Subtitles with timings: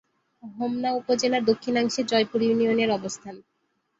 [0.43, 3.35] হোমনা উপজেলার দক্ষিণাংশে জয়পুর ইউনিয়নের অবস্থান।